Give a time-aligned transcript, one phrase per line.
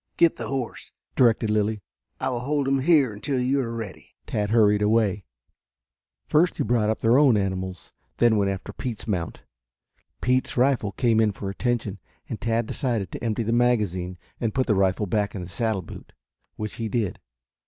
[0.17, 1.83] "Get the horse," directed Lilly.
[2.19, 5.25] "I will hold him here until you are ready." Tad hurried away.
[6.27, 9.43] First he brought up their own animals, then went after Pete's mount.
[10.19, 14.65] Pete's rifle came in for attention, and Tad decided to empty the magazine and put
[14.65, 16.13] the rifle back in the saddle boot,
[16.55, 17.19] which he did.